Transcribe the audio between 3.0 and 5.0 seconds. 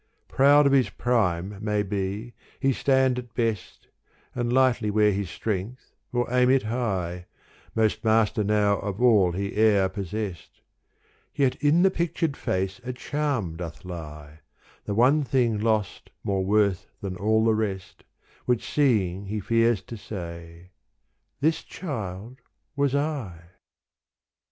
at best And lightly